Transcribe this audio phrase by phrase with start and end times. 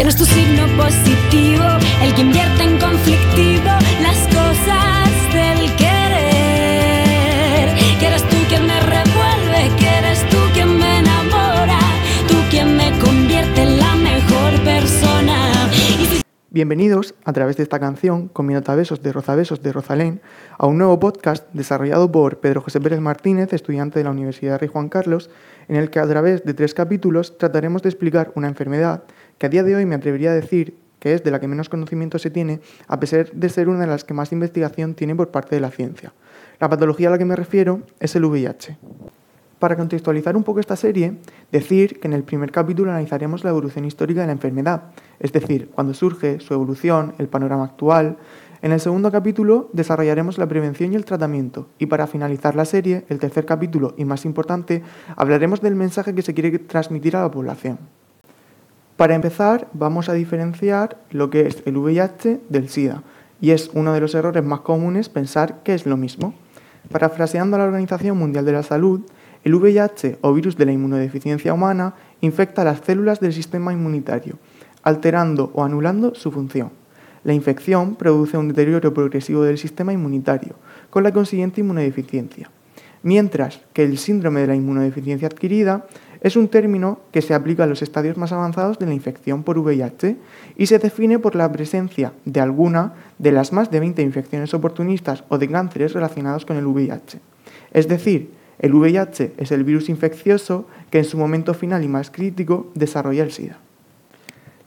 [0.00, 1.64] No es tu signo positivo,
[2.02, 3.70] el que invierte en conflictivo
[4.02, 4.91] las cosas
[16.54, 20.20] Bienvenidos a través de esta canción, Comiendo Besos de Rozabesos de Rosalén,
[20.58, 24.68] a un nuevo podcast desarrollado por Pedro José Pérez Martínez, estudiante de la Universidad Rey
[24.68, 25.30] Juan Carlos,
[25.68, 29.04] en el que a través de tres capítulos trataremos de explicar una enfermedad
[29.38, 31.70] que a día de hoy me atrevería a decir que es de la que menos
[31.70, 35.30] conocimiento se tiene, a pesar de ser una de las que más investigación tiene por
[35.30, 36.12] parte de la ciencia.
[36.60, 38.76] La patología a la que me refiero es el VIH.
[39.62, 41.18] Para contextualizar un poco esta serie,
[41.52, 44.86] decir que en el primer capítulo analizaremos la evolución histórica de la enfermedad,
[45.20, 48.16] es decir, cuándo surge, su evolución, el panorama actual.
[48.60, 53.04] En el segundo capítulo desarrollaremos la prevención y el tratamiento, y para finalizar la serie,
[53.08, 54.82] el tercer capítulo y más importante,
[55.14, 57.78] hablaremos del mensaje que se quiere transmitir a la población.
[58.96, 63.04] Para empezar, vamos a diferenciar lo que es el VIH del SIDA,
[63.40, 66.34] y es uno de los errores más comunes pensar que es lo mismo.
[66.90, 69.02] Parafraseando a la Organización Mundial de la Salud,
[69.44, 74.38] el VIH o virus de la inmunodeficiencia humana infecta las células del sistema inmunitario,
[74.82, 76.70] alterando o anulando su función.
[77.24, 80.56] La infección produce un deterioro progresivo del sistema inmunitario,
[80.90, 82.50] con la consiguiente inmunodeficiencia.
[83.02, 85.86] Mientras que el síndrome de la inmunodeficiencia adquirida
[86.20, 89.58] es un término que se aplica a los estadios más avanzados de la infección por
[89.58, 90.16] VIH
[90.56, 95.24] y se define por la presencia de alguna de las más de 20 infecciones oportunistas
[95.28, 97.18] o de cánceres relacionados con el VIH.
[97.72, 98.30] Es decir,
[98.62, 103.24] el VIH es el virus infeccioso que en su momento final y más crítico desarrolla
[103.24, 103.58] el SIDA.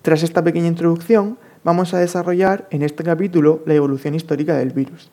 [0.01, 5.09] Tras esta pequeña introducción, vamos a desarrollar en este capítulo la evolución histórica del virus.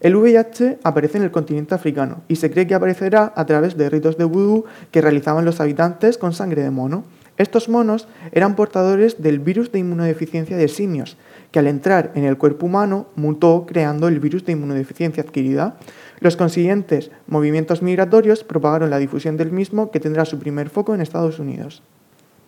[0.00, 3.88] El VIH aparece en el continente africano y se cree que aparecerá a través de
[3.88, 7.04] ritos de vudú que realizaban los habitantes con sangre de mono.
[7.36, 11.16] Estos monos eran portadores del virus de inmunodeficiencia de simios,
[11.50, 15.76] que al entrar en el cuerpo humano mutó creando el virus de inmunodeficiencia adquirida.
[16.20, 21.00] Los consiguientes movimientos migratorios propagaron la difusión del mismo que tendrá su primer foco en
[21.00, 21.82] Estados Unidos.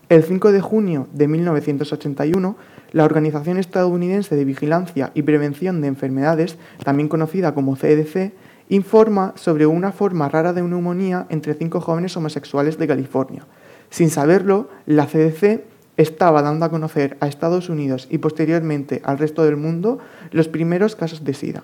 [0.08, 2.56] El 5 de junio de 1981,
[2.92, 8.32] la Organización Estadounidense de Vigilancia y Prevención de Enfermedades, también conocida como CDC,
[8.68, 13.46] informa sobre una forma rara de neumonía entre cinco jóvenes homosexuales de California.
[13.90, 15.64] Sin saberlo, la CDC
[15.96, 19.98] estaba dando a conocer a Estados Unidos y posteriormente al resto del mundo
[20.30, 21.62] los primeros casos de SIDA.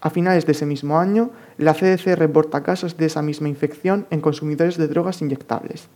[0.00, 4.20] A finales de ese mismo año, la CDC reporta casos de esa misma infección en
[4.20, 5.88] consumidores de drogas inyectables.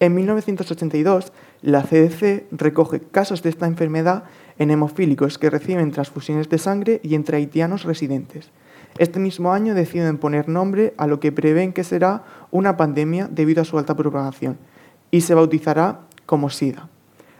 [0.00, 4.24] En 1982, la CDC recoge casos de esta enfermedad
[4.58, 8.50] en hemofílicos que reciben transfusiones de sangre y entre haitianos residentes.
[8.98, 13.62] Este mismo año deciden poner nombre a lo que prevén que será una pandemia debido
[13.62, 14.58] a su alta propagación
[15.14, 16.88] y se bautizará como SIDA.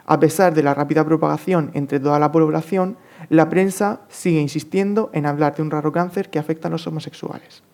[0.06, 2.96] A pesar de la rápida propagación entre toda la población,
[3.30, 7.64] la prensa sigue insistiendo en hablar de un raro cáncer que afecta a los homosexuales.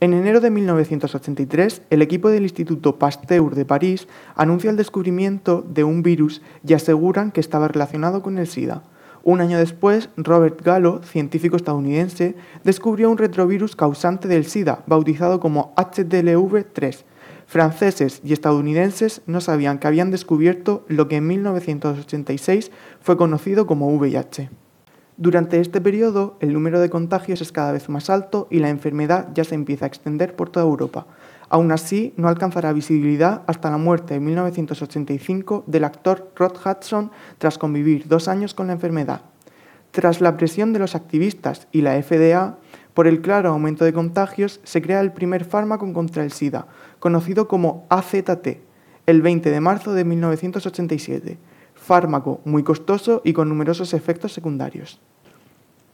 [0.00, 5.84] En enero de 1983, el equipo del Instituto Pasteur de París anuncia el descubrimiento de
[5.84, 8.82] un virus y aseguran que estaba relacionado con el SIDA.
[9.22, 15.72] Un año después, Robert Gallo, científico estadounidense, descubrió un retrovirus causante del SIDA, bautizado como
[15.76, 17.04] HTLV-3.
[17.50, 23.88] Franceses y estadounidenses no sabían que habían descubierto lo que en 1986 fue conocido como
[23.88, 24.50] VIH.
[25.16, 29.30] Durante este periodo, el número de contagios es cada vez más alto y la enfermedad
[29.34, 31.08] ya se empieza a extender por toda Europa.
[31.48, 37.58] Aún así, no alcanzará visibilidad hasta la muerte en 1985 del actor Rod Hudson tras
[37.58, 39.22] convivir dos años con la enfermedad.
[39.90, 42.58] Tras la presión de los activistas y la FDA,
[42.94, 46.66] por el claro aumento de contagios, se crea el primer fármaco contra el SIDA,
[46.98, 48.58] conocido como AZT,
[49.06, 51.38] el 20 de marzo de 1987
[51.80, 55.00] fármaco muy costoso y con numerosos efectos secundarios.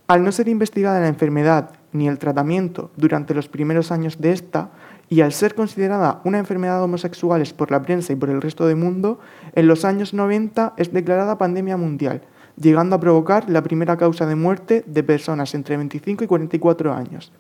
[0.08, 4.70] Al no ser investigada la enfermedad ni el tratamiento durante los primeros años de esta,
[5.08, 8.76] y al ser considerada una enfermedad homosexuales por la prensa y por el resto del
[8.76, 9.20] mundo,
[9.54, 12.22] en los años 90 es declarada pandemia mundial,
[12.56, 17.32] llegando a provocar la primera causa de muerte de personas entre 25 y 44 años.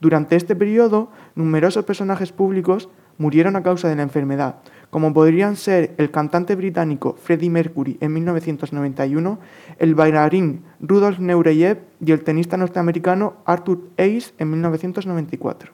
[0.00, 2.88] Durante este periodo, numerosos personajes públicos
[3.18, 4.56] murieron a causa de la enfermedad,
[4.90, 9.38] como podrían ser el cantante británico Freddie Mercury en 1991,
[9.78, 15.72] el bailarín Rudolf Nureyev y el tenista norteamericano Arthur Ashe en 1994.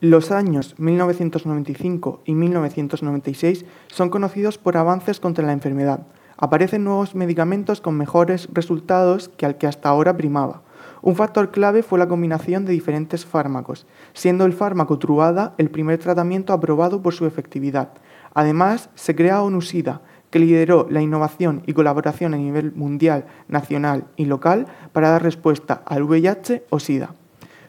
[0.00, 6.06] Los años 1995 y 1996 son conocidos por avances contra la enfermedad.
[6.38, 10.62] Aparecen nuevos medicamentos con mejores resultados que al que hasta ahora primaba.
[11.02, 15.98] Un factor clave fue la combinación de diferentes fármacos, siendo el fármaco Truada el primer
[15.98, 17.90] tratamiento aprobado por su efectividad.
[18.34, 24.24] Además, se crea ONUSIDA, que lideró la innovación y colaboración a nivel mundial, nacional y
[24.24, 27.14] local para dar respuesta al VIH o SIDA.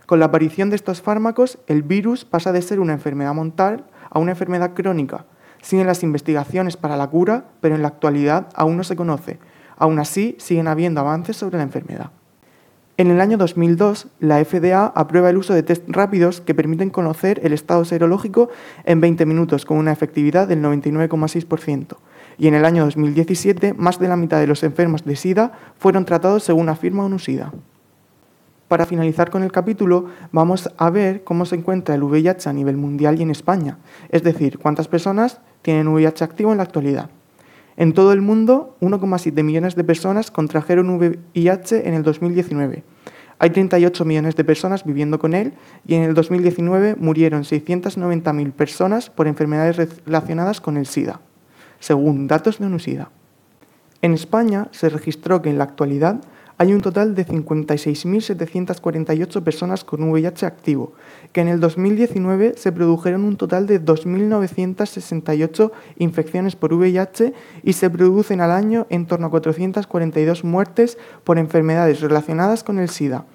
[0.05, 4.19] Con la aparición de estos fármacos, el virus pasa de ser una enfermedad mortal a
[4.19, 5.25] una enfermedad crónica.
[5.67, 9.37] Siguen las investigaciones para la cura, pero en la actualidad aún no se conoce.
[9.75, 12.11] Aún así, siguen habiendo avances sobre la enfermedad.
[12.95, 17.41] En el año 2002, la FDA aprueba el uso de test rápidos que permiten conocer
[17.43, 18.47] el estado serológico
[18.85, 21.97] en 20 minutos con una efectividad del 99,6%.
[22.37, 26.05] Y en el año 2017, más de la mitad de los enfermos de SIDA fueron
[26.05, 27.51] tratados según afirma UNUSIDA.
[28.69, 32.77] Para finalizar con el capítulo, vamos a ver cómo se encuentra el VIH a nivel
[32.77, 33.79] mundial y en España,
[34.09, 37.09] es decir, cuántas personas tienen VIH activo en la actualidad.
[37.77, 42.83] En todo el mundo, 1,7 millones de personas contrajeron VIH en el 2019.
[43.39, 45.53] Hay 38 millones de personas viviendo con él
[45.85, 51.19] y en el 2019 murieron 690.000 personas por enfermedades relacionadas con el SIDA,
[51.79, 53.11] según datos de UNUSIDA.
[54.01, 56.21] En España se registró que en la actualidad
[56.59, 60.93] hay un total de 56.748 personas con VIH activo,
[61.31, 67.33] que en el 2019 se produjeron un total de 2.968 infecciones por VIH
[67.63, 72.89] y se producen al año en torno a 442 muertes por enfermedades relacionadas con el
[72.89, 73.25] SIDA,